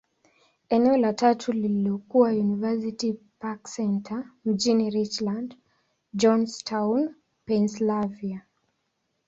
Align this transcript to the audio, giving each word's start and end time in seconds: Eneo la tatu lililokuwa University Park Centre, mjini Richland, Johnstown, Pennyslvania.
Eneo 0.69 0.97
la 0.97 1.13
tatu 1.13 1.51
lililokuwa 1.51 2.29
University 2.29 3.13
Park 3.39 3.63
Centre, 3.75 4.23
mjini 4.45 4.89
Richland, 4.89 5.55
Johnstown, 6.13 7.15
Pennyslvania. 7.45 8.41